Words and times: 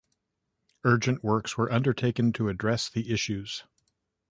Urgent 0.83 1.23
works 1.23 1.59
were 1.59 1.71
undertaken 1.71 2.33
to 2.33 2.49
address 2.49 2.89
the 2.89 3.13
issues. 3.13 3.65